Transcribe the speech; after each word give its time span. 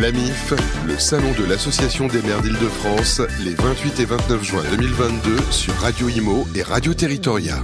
L'AMIF, 0.00 0.52
le 0.86 0.98
salon 0.98 1.32
de 1.38 1.44
l'Association 1.44 2.08
des 2.08 2.20
maires 2.22 2.42
d'Île-de-France, 2.42 3.22
les 3.44 3.54
28 3.54 4.00
et 4.00 4.04
29 4.04 4.42
juin 4.42 4.62
2022 4.70 5.36
sur 5.50 5.74
Radio 5.74 6.08
Imo 6.08 6.48
et 6.54 6.62
Radio 6.62 6.94
Territoria. 6.94 7.62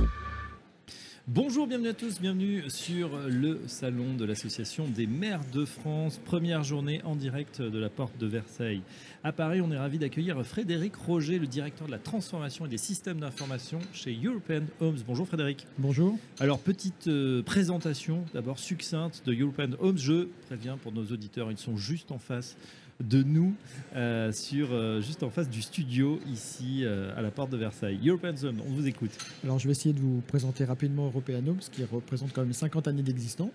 Bonjour, 1.32 1.68
bienvenue 1.68 1.90
à 1.90 1.94
tous, 1.94 2.20
bienvenue 2.20 2.64
sur 2.66 3.16
le 3.28 3.60
salon 3.68 4.14
de 4.14 4.24
l'Association 4.24 4.88
des 4.88 5.06
maires 5.06 5.44
de 5.52 5.64
France, 5.64 6.18
première 6.24 6.64
journée 6.64 7.02
en 7.04 7.14
direct 7.14 7.62
de 7.62 7.78
la 7.78 7.88
porte 7.88 8.18
de 8.18 8.26
Versailles. 8.26 8.82
À 9.22 9.30
Paris, 9.30 9.60
on 9.60 9.70
est 9.70 9.78
ravi 9.78 9.98
d'accueillir 9.98 10.44
Frédéric 10.44 10.96
Roger, 10.96 11.38
le 11.38 11.46
directeur 11.46 11.86
de 11.86 11.92
la 11.92 12.00
transformation 12.00 12.66
et 12.66 12.68
des 12.68 12.78
systèmes 12.78 13.20
d'information 13.20 13.78
chez 13.92 14.18
European 14.20 14.64
Homes. 14.80 14.98
Bonjour 15.06 15.28
Frédéric. 15.28 15.68
Bonjour. 15.78 16.18
Alors, 16.40 16.58
petite 16.58 17.06
euh, 17.06 17.44
présentation 17.44 18.24
d'abord 18.34 18.58
succincte 18.58 19.24
de 19.24 19.32
European 19.32 19.76
Homes. 19.78 19.98
Je 19.98 20.26
préviens 20.48 20.78
pour 20.78 20.90
nos 20.90 21.04
auditeurs, 21.04 21.52
ils 21.52 21.58
sont 21.58 21.76
juste 21.76 22.10
en 22.10 22.18
face 22.18 22.56
de 23.00 23.22
nous, 23.22 23.54
euh, 23.96 24.30
sur, 24.32 24.68
euh, 24.72 25.00
juste 25.00 25.22
en 25.22 25.30
face 25.30 25.48
du 25.48 25.62
studio, 25.62 26.20
ici 26.30 26.80
euh, 26.84 27.16
à 27.16 27.22
la 27.22 27.30
porte 27.30 27.50
de 27.50 27.56
Versailles. 27.56 27.98
European 28.06 28.36
Zone, 28.36 28.60
on 28.66 28.70
vous 28.72 28.86
écoute. 28.86 29.10
Alors, 29.42 29.58
je 29.58 29.66
vais 29.66 29.72
essayer 29.72 29.94
de 29.94 30.00
vous 30.00 30.20
présenter 30.26 30.64
rapidement 30.64 31.06
European 31.06 31.46
Homes, 31.46 31.60
qui 31.72 31.82
représente 31.84 32.32
quand 32.32 32.42
même 32.42 32.52
50 32.52 32.88
années 32.88 33.02
d'existence. 33.02 33.50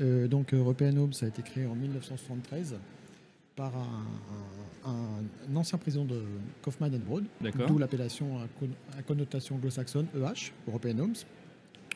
Donc, 0.00 0.54
European 0.54 0.96
Homes 0.96 1.12
a 1.22 1.26
été 1.26 1.42
créé 1.42 1.66
en 1.66 1.74
1973 1.74 2.76
par 3.56 3.72
un, 3.76 4.88
un- 4.88 5.52
un 5.52 5.56
ancien 5.56 5.76
président 5.76 6.04
de 6.04 6.22
Kaufman 6.62 6.88
Broad, 7.04 7.24
d'où 7.66 7.78
l'appellation 7.78 8.38
à, 8.38 8.46
con- 8.60 8.68
à 8.96 9.02
connotation 9.02 9.56
anglo-saxonne 9.56 10.06
EH, 10.14 10.52
European 10.68 11.00
Homes. 11.00 11.16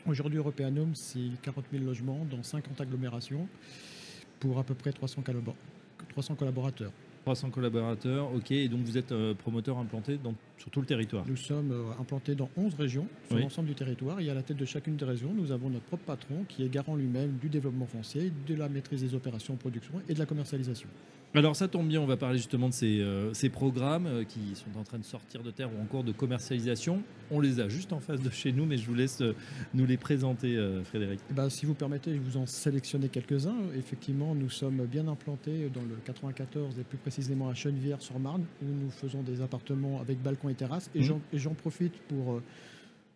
Aujourd'hui, 0.05 0.37
European 0.37 0.75
Homes, 0.75 0.95
c'est 0.95 1.19
40 1.43 1.63
000 1.71 1.85
logements 1.85 2.25
dans 2.29 2.43
50 2.43 2.81
agglomérations 2.81 3.47
pour 4.41 4.59
à 4.59 4.63
peu 4.65 4.73
près 4.73 4.91
300, 4.91 5.21
collabo- 5.21 5.55
300 6.09 6.35
collaborateurs. 6.35 6.91
300 7.23 7.51
collaborateurs, 7.51 8.33
ok, 8.35 8.51
et 8.51 8.67
donc 8.67 8.81
vous 8.81 8.97
êtes 8.97 9.11
euh, 9.13 9.33
promoteur 9.33 9.77
implanté 9.77 10.19
dans, 10.21 10.33
sur 10.57 10.69
tout 10.71 10.79
le 10.81 10.85
territoire. 10.85 11.25
Nous 11.27 11.35
sommes 11.35 11.71
euh, 11.71 11.99
implantés 12.01 12.35
dans 12.35 12.49
11 12.55 12.73
régions 12.75 13.07
sur 13.27 13.35
Oui. 13.35 13.41
l'ensemble 13.43 13.67
du 13.67 13.75
territoire 13.75 14.19
et 14.19 14.29
à 14.29 14.33
la 14.33 14.41
tête 14.43 14.57
de 14.57 14.65
chacune 14.65 14.95
des 14.95 15.05
régions, 15.05 15.33
nous 15.33 15.51
avons 15.51 15.69
notre 15.69 15.85
propre 15.85 16.05
patron 16.05 16.45
qui 16.47 16.63
est 16.63 16.69
garant 16.69 16.95
lui-même 16.95 17.37
du 17.41 17.49
développement 17.49 17.85
foncier, 17.85 18.31
de 18.47 18.55
la 18.55 18.69
maîtrise 18.69 19.01
des 19.01 19.13
opérations 19.15 19.55
en 19.55 19.57
production 19.57 19.93
et 20.07 20.13
de 20.13 20.19
la 20.19 20.25
commercialisation. 20.25 20.87
Alors 21.35 21.55
ça 21.55 21.67
tombe 21.67 21.87
bien, 21.87 21.99
on 21.99 22.05
va 22.05 22.15
parler 22.15 22.37
justement 22.37 22.69
de 22.69 22.75
ces, 22.75 22.99
euh, 23.01 23.33
ces 23.33 23.49
programmes 23.49 24.05
euh, 24.05 24.23
qui 24.23 24.53
sont 24.53 24.79
en 24.79 24.83
train 24.83 24.99
de 24.99 25.03
sortir 25.03 25.41
de 25.41 25.49
terre 25.49 25.67
ou 25.75 25.81
en 25.81 25.85
cours 25.85 26.03
de 26.03 26.11
commercialisation. 26.11 27.01
On 27.31 27.39
les 27.39 27.59
a 27.59 27.67
juste 27.69 27.91
en 27.91 27.99
face 27.99 28.21
de 28.21 28.29
chez 28.29 28.51
nous, 28.51 28.67
mais 28.67 28.77
je 28.77 28.85
vous 28.85 28.93
laisse 28.93 29.19
euh, 29.21 29.33
nous 29.73 29.87
les 29.87 29.97
présenter, 29.97 30.55
Frédéric. 30.83 31.19
Eh 31.31 31.33
ben, 31.33 31.49
si 31.49 31.65
vous 31.65 31.73
permettez, 31.73 32.13
je 32.13 32.19
vous 32.21 32.37
en 32.37 32.45
sélectionner 32.45 33.09
quelques-uns. 33.09 33.55
Effectivement, 33.75 34.35
nous 34.35 34.51
sommes 34.51 34.85
bien 34.85 35.07
implantés 35.07 35.69
dans 35.73 35.81
le 35.81 35.95
94 36.05 36.77
et 36.77 36.83
plus 36.83 36.99
précisément 36.99 37.49
à 37.49 37.55
Chenevière-sur-Marne 37.55 38.43
où 38.61 38.65
nous 38.65 38.91
faisons 38.91 39.23
des 39.23 39.41
appartements 39.41 39.99
avec 40.01 40.21
balcon 40.21 40.42
et 40.49 40.55
terrasse. 40.55 40.89
Et 40.95 40.99
Mhm. 40.99 41.03
j'en- 41.05 41.21
et 41.31 41.37
j'en 41.37 41.53
profite 41.53 41.93
pour, 42.07 42.33
euh, 42.33 42.43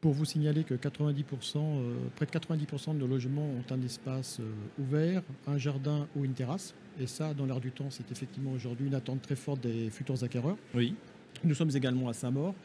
pour 0.01 0.13
vous 0.13 0.25
signaler 0.25 0.63
que 0.63 0.75
90%, 0.75 1.79
euh, 1.79 1.95
près 2.15 2.25
de 2.25 2.31
90% 2.31 2.93
de 2.93 2.99
nos 2.99 3.07
logements 3.07 3.45
ont 3.47 3.73
un 3.73 3.81
espace 3.81 4.39
euh, 4.39 4.81
ouvert, 4.81 5.23
un 5.47 5.57
jardin 5.57 6.07
ou 6.15 6.23
une 6.25 6.33
terrasse. 6.33 6.73
Et 6.99 7.07
ça, 7.07 7.33
dans 7.33 7.45
l'air 7.45 7.59
du 7.59 7.71
temps, 7.71 7.89
c'est 7.89 8.11
effectivement 8.11 8.51
aujourd'hui 8.51 8.87
une 8.87 8.95
attente 8.95 9.21
très 9.21 9.35
forte 9.35 9.61
des 9.61 9.89
futurs 9.89 10.23
acquéreurs. 10.23 10.57
Oui. 10.75 10.95
Nous 11.43 11.53
sommes 11.55 11.71
également 11.75 12.09
à 12.09 12.13
Saint-Maur, 12.13 12.55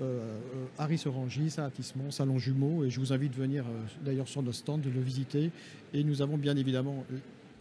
euh, 0.00 0.04
euh, 0.04 0.64
Harry-Sorangis, 0.78 1.50
Saint-Atismont, 1.50 2.10
Salon 2.10 2.38
Jumeau, 2.38 2.84
et 2.84 2.90
je 2.90 2.98
vous 3.00 3.12
invite 3.12 3.32
à 3.34 3.38
venir 3.38 3.64
euh, 3.64 3.82
d'ailleurs 4.04 4.28
sur 4.28 4.42
notre 4.42 4.56
stand, 4.58 4.80
de 4.80 4.90
le 4.90 5.00
visiter. 5.00 5.50
Et 5.94 6.02
nous 6.04 6.20
avons 6.22 6.36
bien 6.36 6.56
évidemment, 6.56 7.04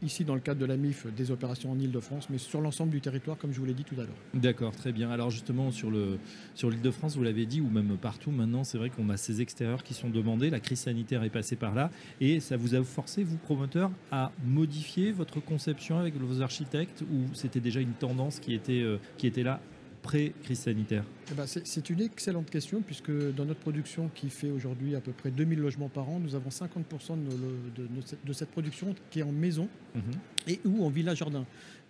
ici 0.06 0.24
dans 0.24 0.36
le 0.36 0.42
cadre 0.42 0.60
de 0.60 0.66
la 0.66 0.78
MIF, 0.78 1.08
des 1.14 1.32
opérations 1.32 1.72
en 1.72 1.80
Ile-de-France, 1.80 2.30
mais 2.30 2.38
sur 2.38 2.62
l'ensemble 2.62 2.92
du 2.92 3.02
territoire, 3.02 3.38
comme 3.38 3.52
je 3.52 3.60
vous 3.60 3.66
l'ai 3.66 3.74
dit 3.74 3.84
tout 3.84 3.96
à 3.96 4.04
l'heure. 4.04 4.16
D'accord, 4.34 4.76
très 4.76 4.92
bien. 4.92 5.10
Alors 5.10 5.32
justement, 5.32 5.72
sur 5.72 5.92
le 5.92 6.18
sur 6.54 6.70
l'île 6.70 6.82
de 6.82 6.92
France, 6.92 7.16
vous 7.16 7.24
l'avez 7.24 7.46
dit, 7.46 7.62
ou 7.62 7.70
même 7.70 7.98
partout 7.98 8.32
maintenant, 8.32 8.64
c'est 8.64 8.78
vrai 8.78 8.90
qu'on 8.90 9.10
a 9.10 9.18
ces 9.18 9.42
extérieurs 9.42 9.84
qui 9.84 9.94
sont 9.94 10.10
demandés. 10.10 10.50
La 10.50 10.60
crise 10.60 10.80
sanitaire 10.80 11.24
est 11.24 11.30
passée 11.30 11.56
par 11.56 11.74
là. 11.74 11.90
Et 12.22 12.40
ça 12.40 12.58
vous 12.58 12.76
a 12.76 12.84
forcé, 12.84 13.24
vous, 13.24 13.38
promoteurs, 13.38 13.92
à 14.12 14.32
modifier 14.46 15.12
votre 15.12 15.40
conception 15.40 16.00
avec 16.00 16.16
vos 16.16 16.42
architectes 16.42 17.02
ou 17.02 17.34
c'était 17.34 17.60
déjà 17.60 17.80
une 17.80 17.94
tendance 17.94 18.40
qui 18.40 18.54
était, 18.54 18.82
euh, 18.82 18.98
qui 19.18 19.28
était 19.28 19.44
là 19.44 19.60
pré-crise 20.06 20.60
sanitaire 20.60 21.04
Eh 21.32 21.34
ben, 21.34 21.46
c'est 21.48 21.90
une 21.90 22.02
excellente 22.02 22.50
question, 22.50 22.82
puisque 22.82 23.12
dans 23.36 23.46
notre 23.46 23.60
production 23.60 24.10
qui 24.14 24.30
fait 24.30 24.52
aujourd'hui 24.52 24.96
à 24.96 25.02
peu 25.02 25.12
près 25.12 25.32
2000 25.32 25.60
logements 25.60 25.90
par 25.90 26.08
an, 26.10 26.20
nous 26.20 26.36
avons 26.36 26.50
50% 26.52 27.18
de, 27.18 27.24
nos 27.24 27.32
lo- 27.32 27.58
de- 27.76 27.88
de 28.28 28.34
cette- 28.34 28.50
production 28.52 28.94
qui 29.10 29.20
est 29.20 29.24
en 29.24 29.32
maison 29.32 29.68
Mhm. 29.96 30.02
et 30.48 30.60
ou 30.66 30.86
en 30.86 30.90
villa-jardin. 30.90 31.46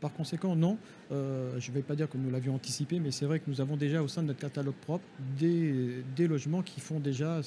Par 0.06 0.14
conséquent, 0.14 0.56
non, 0.56 0.78
euh, 1.12 1.60
je 1.60 1.72
ne 1.72 1.76
vais 1.76 1.82
pas 1.82 1.96
dire 1.96 2.08
que 2.08 2.16
nous 2.16 2.30
l'avions 2.30 2.54
anticipé, 2.54 3.00
mais 3.00 3.10
c'est 3.10 3.26
vrai 3.26 3.40
que 3.40 3.50
nous 3.50 3.60
avons 3.60 3.76
déjà 3.76 4.04
au 4.04 4.08
sein 4.08 4.22
de 4.22 4.28
notre 4.28 4.40
catalogue 4.40 4.76
propre 4.76 5.04
des, 5.40 6.28
logements 6.28 6.62
qui, 6.62 6.80
font 6.80 7.00
déjà 7.00 7.42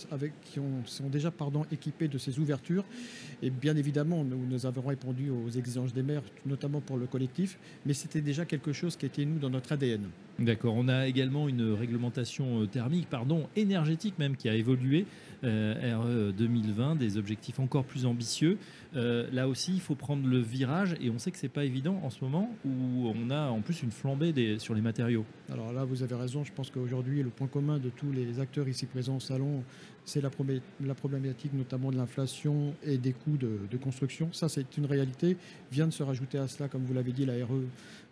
sont 0.87 1.09
déjà 1.09 1.31
pardon, 1.31 1.65
équipés 1.71 2.09
de 2.09 2.19
ces 2.19 2.41
ouvertures. 2.41 2.85
Et 3.43 3.51
bien 3.51 3.77
évidemment, 3.77 4.25
nous, 4.25 4.67
avons 4.67 4.83
répondu 4.83 5.31
aux 5.31 5.51
exigences 5.51 5.95
des 5.95 6.03
maires, 6.03 6.25
notamment 6.47 6.81
pour 6.81 6.97
le 6.97 7.07
collectif, 7.07 7.61
mais 7.87 7.95
c'était 7.95 8.23
déjà 8.23 8.45
quelque 8.45 8.73
chose 8.73 8.97
qui 8.97 9.07
était, 9.07 9.25
nous, 9.25 9.39
dans 9.39 9.51
notre 9.51 9.71
ADN. 9.71 10.09
D'accord. 10.41 10.75
On 10.75 10.89
a 10.89 11.07
également 11.07 11.49
une 11.49 11.73
réglementation 11.75 12.63
euh, 12.63 12.67
thermique, 12.67 13.09
pardon, 13.09 13.49
énergétique 13.55 14.19
même, 14.19 14.37
qui 14.37 14.49
a 14.49 14.55
évolué. 14.55 15.07
Euh, 15.45 15.97
RE 15.97 16.33
2020, 16.33 16.97
des 16.97 17.17
objectifs 17.17 17.61
encore 17.61 17.85
plus 17.85 18.07
ambitieux. 18.07 18.59
Euh, 18.97 19.29
là 19.33 19.47
aussi, 19.47 19.73
il 19.75 19.81
faut 19.81 19.95
prendre 19.95 20.27
le 20.27 20.39
virage, 20.39 20.97
et 21.01 21.11
on 21.11 21.19
sait 21.19 21.31
que 21.31 21.39
c'est 21.39 21.49
pas 21.49 21.65
évident 21.65 22.01
en 22.03 22.11
ce 22.11 22.25
moment 22.25 22.48
où 22.65 23.13
on 23.15 23.31
a 23.31 23.49
en 23.49 23.61
plus 23.61 23.83
une 23.83 23.91
flambée 23.91 24.59
sur 24.59 24.75
les 24.75 24.81
matériaux. 24.81 25.25
Alors 25.53 25.73
là, 25.73 25.85
vous 25.85 26.03
avez 26.03 26.15
raison. 26.15 26.45
Je 26.45 26.53
pense 26.53 26.71
qu'aujourd'hui, 26.71 27.23
le 27.23 27.31
point 27.31 27.47
commun 27.47 27.79
de 27.79 27.89
tous 27.91 28.13
les 28.13 28.41
acteurs 28.41 28.69
ici 28.69 28.87
présents 28.87 29.17
au 29.17 29.21
salon, 29.21 29.63
c'est 30.05 30.23
la 30.23 30.95
problématique 30.95 31.53
notamment 31.53 31.91
de 31.91 31.97
l'inflation 31.97 32.75
et 32.85 32.97
des 32.97 33.13
coûts 33.13 33.37
de, 33.37 33.59
de 33.71 33.77
construction. 33.77 34.33
Ça, 34.33 34.49
c'est 34.49 34.77
une 34.77 34.87
réalité. 34.87 35.37
Vient 35.71 35.87
de 35.87 35.93
se 35.93 36.03
rajouter 36.03 36.39
à 36.39 36.49
cela, 36.49 36.69
comme 36.69 36.85
vous 36.85 36.95
l'avez 36.95 37.13
dit, 37.13 37.27
la 37.27 37.35
RE 37.45 37.63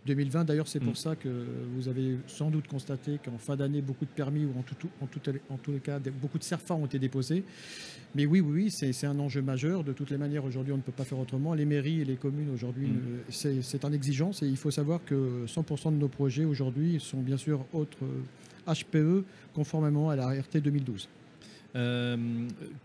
2020. 0.06 0.44
D'ailleurs, 0.44 0.68
c'est 0.68 0.80
Mm. 0.82 0.86
pour 0.86 0.96
ça 0.96 1.16
que 1.16 1.28
vous 1.74 1.88
avez 1.88 2.16
sans 2.26 2.50
doute 2.50 2.66
constaté 2.68 3.18
qu'en 3.24 3.36
fin 3.38 3.56
d'année, 3.56 3.82
beaucoup 3.82 4.04
de 4.06 4.10
permis, 4.10 4.44
ou 4.46 4.52
en 4.58 4.62
tout, 4.62 4.76
en 5.02 5.06
tout, 5.06 5.20
en 5.50 5.56
tous 5.58 5.72
les 5.72 5.80
cas, 5.80 5.98
beaucoup 6.22 6.38
de 6.38 6.44
CERFA 6.44 6.74
ont 6.74 6.86
été 6.86 6.98
déposés. 6.98 7.44
Mais 8.14 8.24
oui, 8.24 8.40
oui, 8.40 8.64
oui, 8.64 8.70
c'est 8.70 9.06
un 9.06 9.18
enjeu 9.18 9.42
majeur. 9.42 9.84
De 9.84 9.92
toutes 9.92 10.10
les 10.10 10.16
manières, 10.16 10.44
aujourd'hui, 10.44 10.72
on 10.72 10.78
ne 10.78 10.82
peut 10.82 10.92
pas 10.92 11.04
faire 11.04 11.18
autrement. 11.18 11.52
Les 11.52 11.66
mairies 11.66 12.00
et 12.00 12.04
les 12.04 12.16
communes, 12.16 12.48
aujourd'hui, 12.54 12.86
Mm. 12.86 13.60
c'est 13.60 13.84
un 13.84 13.92
exigence. 13.92 14.42
Et 14.42 14.46
il 14.48 14.56
faut 14.56 14.70
savoir 14.70 15.04
que 15.04 15.44
100% 15.46 15.90
de 15.92 15.96
nos 15.96 16.08
projets, 16.08 16.44
aujourd'hui, 16.44 16.98
sont 17.00 17.20
bien 17.20 17.36
sûr 17.36 17.66
autres 17.74 17.98
euh, 18.04 18.72
HPE, 18.72 19.24
conformément 19.54 20.08
à 20.10 20.16
la 20.16 20.28
RT 20.30 20.60
2012. 20.62 21.08
Euh, 21.74 22.16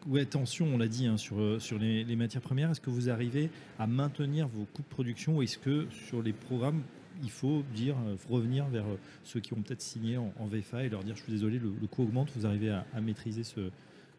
ouais, 0.08 0.22
attention, 0.22 0.68
on 0.74 0.78
l'a 0.78 0.88
dit 0.90 1.08
hein, 1.08 1.16
sur, 1.16 1.40
euh, 1.40 1.60
sur 1.60 1.80
les, 1.80 2.04
les 2.04 2.16
matières 2.18 2.42
premières. 2.42 2.72
Est-ce 2.72 2.82
que 2.82 2.90
vous 2.90 3.10
arrivez 3.10 3.50
à 3.80 3.88
maintenir 3.88 4.48
vos 4.50 4.66
coûts 4.74 4.82
de 4.82 4.88
production 4.88 5.38
ou 5.38 5.42
est-ce 5.44 5.58
que 5.58 5.86
sur 6.08 6.22
les 6.22 6.34
programmes, 6.34 6.82
il 7.24 7.30
faut 7.32 7.64
dire, 7.76 7.96
euh, 8.08 8.16
faut 8.18 8.34
revenir 8.34 8.66
vers 8.68 8.86
euh, 8.86 8.98
ceux 9.24 9.40
qui 9.40 9.54
ont 9.54 9.62
peut-être 9.62 9.82
signé 9.82 10.18
en, 10.18 10.34
en 10.40 10.48
VFA 10.48 10.84
et 10.86 10.90
leur 10.90 11.04
dire 11.04 11.16
je 11.16 11.24
suis 11.24 11.32
désolé, 11.32 11.60
le, 11.60 11.72
le 11.80 11.88
coût 11.88 12.04
augmente, 12.04 12.30
vous 12.36 12.46
arrivez 12.46 12.70
à, 12.70 12.86
à 12.94 13.02
maîtriser 13.02 13.44
ce, 13.44 13.70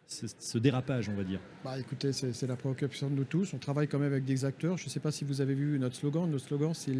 ce, 0.06 0.26
ce 0.38 0.58
dérapage, 0.58 1.08
on 1.08 1.14
va 1.14 1.24
dire. 1.24 1.40
Bah, 1.64 1.78
écoutez, 1.78 2.12
c'est 2.12 2.46
la 2.46 2.56
préoccupation 2.56 3.08
de 3.08 3.14
nous 3.14 3.24
tous. 3.24 3.54
On 3.54 3.58
travaille 3.58 3.88
quand 3.88 3.98
même 3.98 4.12
avec 4.12 4.24
des 4.24 4.44
acteurs. 4.44 4.76
Je 4.76 4.84
ne 4.84 4.90
sais 4.90 5.00
pas 5.00 5.10
si 5.12 5.24
vous 5.24 5.40
avez 5.40 5.54
vu 5.54 5.78
notre 5.78 5.96
slogan. 5.96 6.28
Notre 6.30 6.44
slogan, 6.46 6.72
c'est 6.74 6.92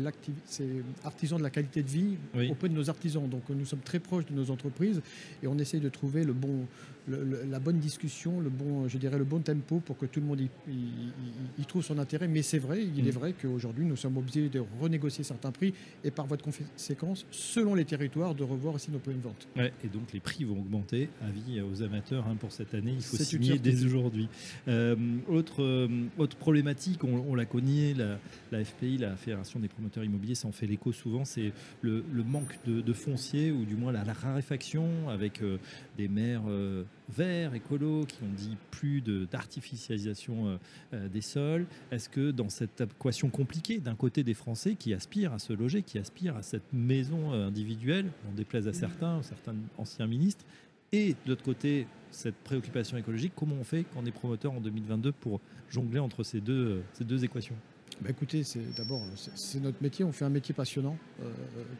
artisan 1.04 1.36
de 1.36 1.42
la 1.42 1.50
qualité 1.50 1.82
de 1.82 1.88
vie 1.88 2.16
Oui. 2.34 2.50
auprès 2.50 2.68
de 2.68 2.74
nos 2.74 2.88
artisans. 2.88 3.28
Donc 3.28 3.42
nous 3.50 3.66
sommes 3.66 3.80
très 3.80 3.98
proches 3.98 4.24
de 4.26 4.32
nos 4.34 4.50
entreprises 4.50 5.02
et 5.42 5.46
on 5.46 5.58
essaye 5.58 5.80
de 5.80 5.88
trouver 5.90 6.24
le 6.24 6.32
bon, 6.32 6.66
le- 7.08 7.24
le- 7.24 7.42
la 7.50 7.58
bonne 7.58 7.78
discussion, 7.78 8.40
le 8.40 8.48
bon, 8.50 8.88
je 8.88 8.96
dirais, 8.98 9.18
le 9.18 9.24
bon 9.24 9.40
tempo 9.40 9.80
pour 9.80 9.98
que 9.98 10.06
tout 10.06 10.20
le 10.20 10.26
monde 10.26 10.40
y, 10.40 10.44
y- 10.68 10.72
y- 10.72 11.62
y 11.62 11.64
trouve 11.66 11.82
son 11.84 11.98
intérêt. 11.98 12.28
Mais 12.28 12.42
c'est 12.42 12.58
vrai, 12.58 12.82
il 12.82 13.04
Mm. 13.04 13.08
est 13.08 13.10
vrai 13.10 13.34
qu'aujourd'hui, 13.40 13.84
nous 13.84 13.96
sommes 13.96 14.16
obligés 14.16 14.48
de 14.48 14.62
renégocier 14.80 15.24
certains 15.24 15.50
prix 15.52 15.74
et 16.04 16.10
par 16.10 16.26
voie 16.26 16.36
de 16.36 16.42
conséquence, 16.42 17.26
selon 17.30 17.74
les 17.74 17.84
territoires, 17.84 18.34
de 18.34 18.44
revoir 18.44 18.74
aussi 18.74 18.90
nos 18.90 18.98
points 18.98 19.14
de 19.14 19.20
vente. 19.20 19.48
Ouais, 19.56 19.72
et 19.84 19.88
donc 19.88 20.12
les 20.12 20.20
prix 20.20 20.44
vont 20.44 20.58
augmenter. 20.60 21.08
Avis 21.22 21.60
aux 21.60 21.82
amateurs 21.82 22.26
hein, 22.28 22.36
pour 22.38 22.52
cette 22.52 22.74
année, 22.74 22.92
il 22.96 23.02
faut 23.02 23.16
signer 23.16 23.58
dès 23.58 23.84
aujourd'hui. 23.84 24.28
Euh, 24.68 24.94
autre, 25.28 25.62
euh, 25.62 25.88
autre 26.18 26.36
problématique, 26.36 27.02
on, 27.04 27.24
on 27.28 27.34
la 27.34 27.44
connaît, 27.46 27.94
la, 27.94 28.18
la 28.52 28.64
FPI, 28.64 28.98
la 28.98 29.16
Fédération 29.16 29.58
des 29.60 29.68
promoteurs 29.68 30.04
immobiliers, 30.04 30.34
s'en 30.34 30.52
fait 30.52 30.66
l'écho 30.66 30.92
souvent, 30.92 31.24
c'est 31.24 31.52
le, 31.80 32.04
le 32.12 32.22
manque 32.22 32.58
de, 32.66 32.80
de 32.80 32.92
foncier 32.92 33.50
ou 33.50 33.64
du 33.64 33.74
moins 33.76 33.92
la, 33.92 34.04
la 34.04 34.12
raréfaction 34.12 35.08
avec 35.08 35.42
euh, 35.42 35.58
des 35.96 36.08
maires 36.08 36.42
euh, 36.48 36.84
verts, 37.08 37.54
écolos, 37.54 38.04
qui 38.06 38.22
ont 38.22 38.32
dit 38.36 38.56
plus 38.70 39.00
de- 39.00 39.26
d'artificialisation 39.30 40.48
euh, 40.48 40.56
euh, 40.94 41.08
des 41.08 41.20
sols. 41.20 41.66
Est-ce 41.90 42.08
que 42.08 42.30
dans 42.30 42.48
cette 42.48 42.80
équation 42.80 43.28
compliquée, 43.28 43.78
d'un 43.78 43.94
côté 43.94 44.22
des 44.24 44.34
Français 44.34 44.74
qui 44.74 44.94
aspirent 44.94 45.32
à 45.32 45.38
se 45.38 45.52
loger, 45.52 45.82
qui 45.82 45.98
aspirent 45.98 46.36
à 46.36 46.42
cette 46.42 46.72
maison 46.72 47.32
euh, 47.32 47.48
individuelle, 47.48 48.06
on 48.30 48.34
déplaise 48.34 48.68
à 48.68 48.72
certains, 48.72 49.22
certains 49.22 49.54
anciens 49.78 50.06
ministres, 50.06 50.44
et 50.92 51.12
de 51.24 51.30
l'autre 51.30 51.44
côté, 51.44 51.86
cette 52.10 52.36
préoccupation 52.36 52.96
écologique, 52.98 53.32
comment 53.34 53.56
on 53.58 53.64
fait 53.64 53.84
quand 53.84 54.00
on 54.02 54.06
est 54.06 54.10
promoteur 54.12 54.52
en 54.52 54.60
2022 54.60 55.12
pour 55.12 55.40
jongler 55.70 56.00
entre 56.00 56.22
ces 56.22 56.40
deux, 56.40 56.82
ces 56.92 57.04
deux 57.04 57.24
équations? 57.24 57.56
Bah, 58.00 58.10
écoutez, 58.10 58.44
c'est 58.44 58.74
d'abord 58.76 59.02
c'est 59.34 59.60
notre 59.60 59.82
métier. 59.82 60.04
On 60.04 60.12
fait 60.12 60.24
un 60.24 60.30
métier 60.30 60.54
passionnant 60.54 60.96
euh, 61.20 61.30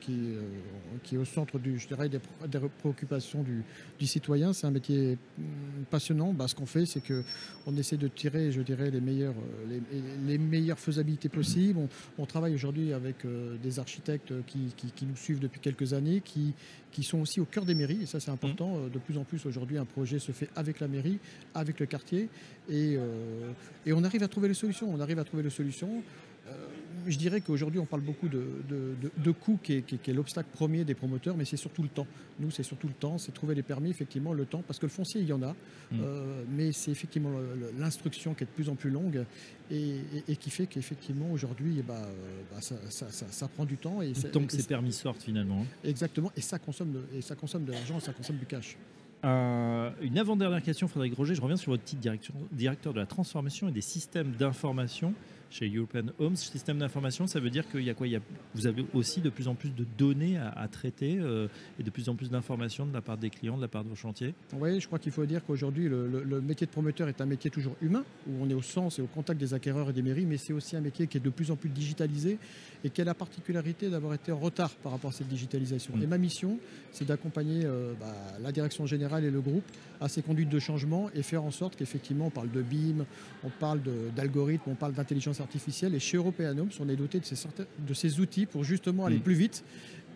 qui, 0.00 0.12
euh, 0.12 0.40
qui, 1.02 1.14
est 1.14 1.18
au 1.18 1.24
centre 1.24 1.58
du, 1.58 1.78
je 1.78 1.86
dirais, 1.86 2.08
des, 2.08 2.20
préoccupations 2.78 3.42
du, 3.42 4.06
citoyen. 4.06 4.52
C'est 4.52 4.66
un 4.66 4.70
métier 4.70 5.16
mm, 5.38 5.42
passionnant. 5.90 6.32
Bah, 6.32 6.48
ce 6.48 6.54
qu'on 6.54 6.66
fait, 6.66 6.86
c'est 6.86 7.00
que 7.00 7.22
on 7.66 7.76
essaie 7.76 7.96
de 7.96 8.08
tirer, 8.08 8.52
je 8.52 8.60
dirais, 8.60 8.90
les 8.90 9.00
meilleures, 9.00 9.34
euh, 9.70 9.78
les, 10.26 10.38
meilleures 10.38 10.78
faisabilités 10.78 11.28
possibles. 11.28 11.80
On, 12.18 12.26
travaille 12.26 12.54
aujourd'hui 12.54 12.92
avec 12.94 13.26
des 13.62 13.78
architectes 13.78 14.32
qui, 14.46 14.72
qui, 14.76 15.04
nous 15.04 15.16
suivent 15.16 15.40
depuis 15.40 15.60
quelques 15.60 15.92
années, 15.92 16.22
qui, 16.24 16.54
qui 16.90 17.02
sont 17.02 17.20
aussi 17.20 17.40
au 17.40 17.44
cœur 17.44 17.64
des 17.64 17.74
mairies. 17.74 18.02
Et 18.02 18.06
ça, 18.06 18.20
c'est 18.20 18.30
important. 18.30 18.76
Mmh. 18.76 18.90
De 18.90 18.98
plus 18.98 19.18
en 19.18 19.24
plus 19.24 19.44
aujourd'hui, 19.44 19.76
un 19.76 19.84
projet 19.84 20.18
se 20.18 20.32
fait 20.32 20.48
avec 20.56 20.80
la 20.80 20.88
mairie, 20.88 21.18
avec 21.54 21.78
le 21.78 21.86
quartier, 21.86 22.28
et, 22.68 22.96
et 23.86 23.92
on 23.92 24.04
arrive 24.04 24.22
à 24.22 24.28
trouver 24.28 24.48
les 24.48 24.54
solutions. 24.54 24.88
On 24.92 25.00
arrive 25.00 25.18
à 25.18 25.24
trouver 25.24 25.42
les 25.42 25.50
solutions. 25.50 26.02
Euh, 26.48 26.50
je 27.06 27.18
dirais 27.18 27.40
qu'aujourd'hui, 27.40 27.80
on 27.80 27.86
parle 27.86 28.02
beaucoup 28.02 28.28
de, 28.28 28.44
de, 28.68 29.30
coût 29.32 29.58
qui 29.60 29.74
est, 29.74 30.08
l'obstacle 30.08 30.48
premier 30.52 30.84
des 30.84 30.94
promoteurs, 30.94 31.36
mais 31.36 31.44
c'est 31.44 31.56
surtout 31.56 31.82
le 31.82 31.88
temps. 31.88 32.06
Nous, 32.38 32.52
c'est 32.52 32.62
surtout 32.62 32.86
le 32.86 32.94
temps, 32.94 33.18
c'est 33.18 33.32
trouver 33.32 33.56
les 33.56 33.62
permis, 33.62 33.90
effectivement, 33.90 34.32
le 34.32 34.44
temps, 34.44 34.62
parce 34.64 34.78
que 34.78 34.86
le 34.86 34.90
foncier, 34.90 35.20
il 35.20 35.26
y 35.26 35.32
en 35.32 35.42
a, 35.42 35.50
mm. 35.50 36.00
euh, 36.00 36.44
mais 36.56 36.70
c'est 36.70 36.92
effectivement 36.92 37.32
l'instruction 37.78 38.34
qui 38.34 38.44
est 38.44 38.46
de 38.46 38.52
plus 38.52 38.68
en 38.68 38.76
plus 38.76 38.90
longue 38.90 39.24
et, 39.70 40.36
qui 40.36 40.50
fait 40.50 40.66
qu'effectivement, 40.66 41.30
aujourd'hui, 41.32 41.76
eh 41.78 41.82
ben, 41.82 41.94
euh, 41.94 42.42
bah, 42.52 42.60
ça, 42.60 43.48
prend 43.48 43.64
du 43.64 43.76
temps. 43.76 44.00
Et 44.00 44.12
temps 44.12 44.44
que 44.44 44.52
ces 44.52 44.62
permis 44.62 44.92
sortent, 44.92 45.22
finalement. 45.22 45.62
Hein. 45.62 45.88
Exactement, 45.88 46.30
et 46.36 46.40
ça 46.40 46.60
consomme 46.60 46.92
de, 46.92 47.02
et 47.16 47.22
ça 47.22 47.34
consomme 47.34 47.64
de 47.64 47.72
l'argent, 47.72 47.98
ça 47.98 48.12
consomme 48.12 48.36
du 48.36 48.46
cash. 48.46 48.76
Une 49.24 50.18
avant-dernière 50.18 50.62
question, 50.62 50.88
Frédéric 50.88 51.16
Roger. 51.16 51.34
Je 51.34 51.40
reviens 51.40 51.56
sur 51.56 51.72
votre 51.72 51.84
titre 51.84 52.02
directeur 52.52 52.92
de 52.92 52.98
la 52.98 53.06
transformation 53.06 53.68
et 53.68 53.72
des 53.72 53.80
systèmes 53.80 54.32
d'information 54.32 55.14
chez 55.52 55.68
European 55.68 56.06
Homes. 56.18 56.36
Système 56.36 56.78
d'information, 56.78 57.26
ça 57.26 57.38
veut 57.38 57.50
dire 57.50 57.68
qu'il 57.68 57.82
y 57.82 57.90
a 57.90 57.94
quoi? 57.94 58.06
Il 58.06 58.12
y 58.12 58.16
a, 58.16 58.20
Vous 58.54 58.66
avez 58.66 58.84
aussi 58.94 59.20
de 59.20 59.28
plus 59.28 59.48
en 59.48 59.54
plus 59.54 59.70
de 59.70 59.84
données 59.98 60.38
à, 60.38 60.66
traiter 60.68 61.18
euh, 61.20 61.46
et 61.78 61.82
de 61.82 61.90
plus 61.90 62.08
en 62.08 62.14
plus 62.14 62.30
d'informations 62.30 62.86
de 62.86 62.92
la 62.92 63.02
part 63.02 63.18
des 63.18 63.28
clients, 63.28 63.56
de 63.56 63.62
la 63.62 63.68
part 63.68 63.84
de 63.84 63.90
vos 63.90 63.94
chantiers? 63.94 64.34
Oui, 64.58 64.80
je 64.80 64.86
crois 64.86 64.98
qu'il 64.98 65.12
faut 65.12 65.26
dire 65.26 65.44
qu'aujourd'hui, 65.44 65.88
le, 65.88 66.40
métier 66.40 66.66
de 66.66 66.72
promoteur 66.72 67.08
est 67.08 67.20
un 67.20 67.26
métier 67.26 67.50
toujours 67.50 67.76
humain, 67.82 68.04
où 68.26 68.32
on 68.42 68.48
est 68.48 68.54
au 68.54 68.62
sens 68.62 68.98
et 68.98 69.02
au 69.02 69.06
contact 69.06 69.38
des 69.38 69.52
acquéreurs 69.52 69.90
et 69.90 69.92
des 69.92 70.02
mairies, 70.02 70.26
mais 70.26 70.38
c'est 70.38 70.52
aussi 70.52 70.74
un 70.74 70.80
métier 70.80 71.06
qui 71.06 71.18
est 71.18 71.20
de 71.20 71.30
plus 71.30 71.50
en 71.50 71.56
plus 71.56 71.68
digitalisé 71.68 72.38
et 72.84 72.90
qui 72.90 73.00
a 73.00 73.04
la 73.04 73.14
particularité 73.14 73.90
d'avoir 73.90 74.14
été 74.14 74.32
en 74.32 74.38
retard 74.38 74.70
par 74.70 74.92
rapport 74.92 75.10
à 75.10 75.12
cette 75.12 75.28
digitalisation. 75.28 75.94
Mm. 75.96 76.02
Et 76.02 76.06
ma 76.06 76.18
mission, 76.18 76.58
c'est 76.90 77.04
d'accompagner 77.04 77.64
euh, 77.64 77.92
bah, 78.00 78.14
la 78.40 78.52
direction 78.52 78.86
générale 78.86 79.24
et 79.24 79.30
le 79.30 79.40
groupe 79.40 79.64
à 80.00 80.08
ces 80.08 80.22
conduites 80.22 80.48
de 80.48 80.58
changement 80.58 81.10
et 81.14 81.22
faire 81.22 81.44
en 81.44 81.50
sorte 81.50 81.76
qu'effectivement, 81.76 82.26
on 82.26 82.30
parle 82.30 82.50
de 82.50 82.62
BIM, 82.62 83.04
on 83.44 83.50
parle 83.50 83.80
d'algorithmes, 84.16 84.70
on 84.70 84.74
parle 84.74 84.94
d'intelligence 84.94 85.40
artificielle. 85.42 85.94
Et 85.94 86.00
chez 86.00 86.16
Europeanums, 86.16 86.70
on 86.80 86.88
est 86.88 86.96
doté 86.96 87.20
de 87.20 87.24
ces, 87.24 87.36
de 87.86 87.94
ces 87.94 88.20
outils 88.20 88.46
pour 88.46 88.64
justement 88.64 89.06
aller 89.06 89.18
mm. 89.18 89.22
plus 89.22 89.34
vite 89.34 89.64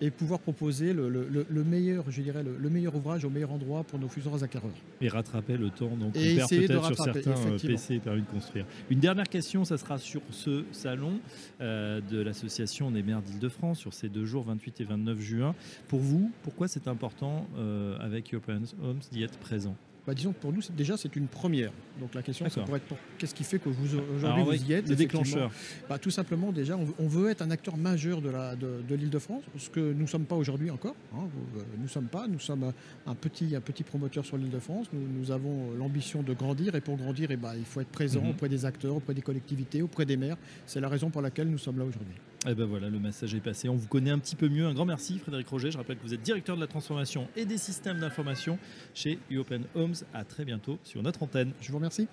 et 0.00 0.10
pouvoir 0.10 0.40
proposer 0.40 0.92
le, 0.92 1.64
meilleur, 1.64 2.04
je 2.10 2.20
dirais, 2.20 2.42
le, 2.42 2.70
meilleur 2.70 2.94
ouvrage 2.94 3.24
au 3.24 3.30
meilleur 3.30 3.52
endroit 3.52 3.84
pour 3.84 3.98
nos 3.98 4.08
futurs 4.08 4.42
acquéreurs. 4.42 4.70
Et 5.00 5.08
rattraper 5.08 5.56
le 5.56 5.70
temps 5.70 5.96
donc 5.96 6.14
on 6.14 6.20
perd 6.20 6.48
peut-être 6.48 6.86
sur 6.86 7.04
certains 7.04 7.46
euh, 7.46 7.58
PC 7.58 7.98
permis 8.00 8.22
de 8.22 8.26
construire. 8.26 8.66
Une 8.90 9.00
dernière 9.00 9.28
question, 9.28 9.64
ça 9.64 9.78
sera 9.78 9.98
sur 9.98 10.20
ce 10.30 10.64
salon 10.72 11.20
euh, 11.60 12.00
de 12.00 12.20
l'association 12.20 12.90
des 12.90 13.02
maires 13.02 13.22
d'Île-de-France 13.22 13.78
sur 13.78 13.94
ces 13.94 14.08
deux 14.08 14.26
jours, 14.26 14.44
28 14.44 14.80
et 14.80 14.84
29 14.84 15.20
juin. 15.20 15.54
Pour 15.88 16.00
vous, 16.00 16.30
pourquoi 16.42 16.68
c'est 16.68 16.88
important 16.88 17.46
euh, 17.56 17.96
avec 18.00 18.34
Open 18.34 18.64
Homes 18.82 19.00
d'y 19.12 19.22
être 19.22 19.38
présent? 19.38 19.76
Bah, 20.06 20.14
disons 20.14 20.32
que 20.32 20.38
pour 20.38 20.52
nous, 20.52 20.60
déjà, 20.76 20.96
c'est 20.96 21.16
une 21.16 21.26
première. 21.26 21.72
Donc 21.98 22.14
la 22.14 22.22
question, 22.22 22.48
ça 22.48 22.62
pourrait 22.62 22.78
être 22.78 22.86
pour 22.86 22.98
qu'est-ce 23.18 23.34
qui 23.34 23.42
fait 23.42 23.58
que 23.58 23.68
vous 23.68 23.98
aujourd'hui 24.16 24.44
vous 24.44 24.70
y 24.70 24.72
êtes 24.74 24.88
Le 24.88 24.94
déclencheur. 24.94 25.50
Bah, 25.88 25.98
tout 25.98 26.10
simplement, 26.10 26.52
déjà, 26.52 26.78
on, 26.98 27.08
veut 27.08 27.30
être 27.30 27.42
un 27.42 27.50
acteur 27.50 27.76
majeur 27.76 28.20
de 28.20 28.28
l'île 28.28 28.86
de, 28.86 28.96
de, 28.96 29.06
de 29.08 29.18
France, 29.18 29.42
ce 29.58 29.68
que 29.68 29.80
nous 29.80 30.02
ne 30.02 30.06
sommes 30.06 30.24
pas 30.24 30.36
aujourd'hui 30.36 30.70
encore. 30.70 30.94
Hein. 31.14 31.24
Euh, 31.56 31.62
nous 31.76 31.84
ne 31.84 31.88
sommes 31.88 32.06
pas. 32.06 32.28
Nous 32.28 32.38
sommes 32.38 32.72
un 33.06 33.14
petit, 33.14 33.56
un 33.56 33.60
petit 33.60 33.82
promoteur 33.82 34.24
sur 34.24 34.36
l'île 34.36 34.50
de 34.50 34.60
France. 34.60 34.86
Nous, 34.92 35.00
nous 35.18 35.30
avons 35.32 35.72
l'ambition 35.76 36.22
de 36.22 36.34
grandir. 36.34 36.74
Et 36.76 36.80
pour 36.80 36.96
grandir, 36.96 37.30
et 37.30 37.34
eh 37.34 37.36
bah, 37.36 37.54
il 37.56 37.64
faut 37.64 37.80
être 37.80 37.88
présent 37.88 38.22
mhm. 38.22 38.30
auprès 38.30 38.48
des 38.48 38.64
acteurs, 38.64 38.94
auprès 38.94 39.14
des 39.14 39.22
collectivités, 39.22 39.82
auprès 39.82 40.04
des 40.04 40.16
maires. 40.16 40.36
C'est 40.66 40.80
la 40.80 40.88
raison 40.88 41.10
pour 41.10 41.22
laquelle 41.22 41.48
nous 41.48 41.58
sommes 41.58 41.78
là 41.78 41.84
aujourd'hui. 41.84 42.14
Et 42.46 42.50
eh 42.50 42.54
ben 42.54 42.64
voilà, 42.64 42.88
le 42.88 43.00
message 43.00 43.34
est 43.34 43.40
passé. 43.40 43.68
On 43.68 43.74
vous 43.74 43.88
connaît 43.88 44.12
un 44.12 44.20
petit 44.20 44.36
peu 44.36 44.48
mieux. 44.48 44.66
Un 44.66 44.74
grand 44.74 44.84
merci, 44.84 45.18
Frédéric 45.18 45.48
Roger. 45.48 45.72
Je 45.72 45.78
rappelle 45.78 45.96
que 45.96 46.02
vous 46.04 46.14
êtes 46.14 46.22
directeur 46.22 46.54
de 46.54 46.60
la 46.60 46.68
transformation 46.68 47.26
et 47.34 47.44
des 47.44 47.58
systèmes 47.58 47.98
d'information 47.98 48.56
chez 48.94 49.18
Open 49.36 49.64
Homes. 49.74 49.94
À 50.14 50.22
très 50.22 50.44
bientôt 50.44 50.78
sur 50.84 51.02
notre 51.02 51.24
antenne. 51.24 51.50
Je 51.60 51.72
vous 51.72 51.78
remercie. 51.78 52.06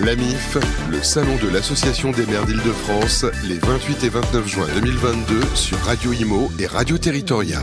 L'AMIF, 0.00 0.58
le 0.90 1.00
salon 1.04 1.36
de 1.36 1.48
l'Association 1.48 2.10
des 2.10 2.26
maires 2.26 2.46
d'Île-de-France, 2.46 3.26
les 3.46 3.58
28 3.58 4.02
et 4.02 4.08
29 4.08 4.48
juin 4.48 4.66
2022 4.80 5.40
sur 5.54 5.78
Radio 5.78 6.12
Imo 6.12 6.50
et 6.58 6.66
Radio 6.66 6.98
Territoria. 6.98 7.60